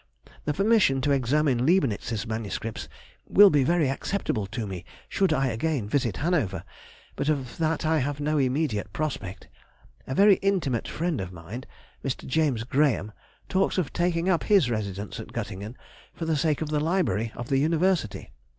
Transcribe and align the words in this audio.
The 0.45 0.53
permission 0.55 0.99
to 1.01 1.11
examine 1.11 1.63
Leibnitz's 1.63 2.25
MSS. 2.25 2.89
will 3.27 3.51
be 3.51 3.63
very 3.63 3.87
acceptable 3.87 4.47
to 4.47 4.65
me 4.65 4.83
should 5.07 5.31
I 5.31 5.49
again 5.49 5.87
visit 5.87 6.17
Hanover, 6.17 6.63
but 7.15 7.29
of 7.29 7.59
that 7.59 7.85
I 7.85 7.99
have 7.99 8.19
no 8.19 8.39
immediate 8.39 8.91
prospect. 8.93 9.47
A 10.07 10.15
very 10.15 10.37
intimate 10.37 10.87
friend 10.87 11.21
of 11.21 11.31
mine, 11.31 11.65
Mr. 12.03 12.25
James 12.25 12.63
Grahame, 12.63 13.11
talks 13.47 13.77
of 13.77 13.93
taking 13.93 14.27
up 14.27 14.45
his 14.45 14.71
residence 14.71 15.19
at 15.19 15.33
Göttingen 15.33 15.75
for 16.15 16.25
the 16.25 16.35
sake 16.35 16.63
of 16.63 16.69
the 16.69 16.79
library 16.79 17.31
of 17.35 17.49
the 17.49 17.59
University. 17.59 18.31